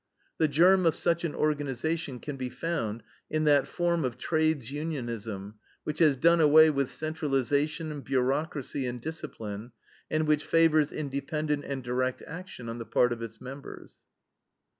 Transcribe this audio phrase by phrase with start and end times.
[0.39, 5.59] "The germ of such an organization can be found in that form of trades unionism
[5.83, 9.73] which has done away with centralization, bureaucracy, and discipline,
[10.09, 13.99] and which favors independent and direct action on the part of its members."